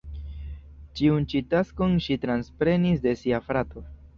Tiun 0.99 1.27
ĉi 1.33 1.43
taskon 1.51 1.93
ŝi 2.07 2.19
transprenis 2.27 3.05
de 3.07 3.17
sia 3.23 3.45
frato. 3.51 3.89